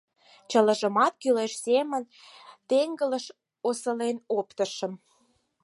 Чылажымат 0.49 1.13
кӱлеш 1.21 1.53
семын 1.65 2.03
теҥгылыш 2.69 3.25
осылен 3.69 4.17
оптышым. 4.37 4.93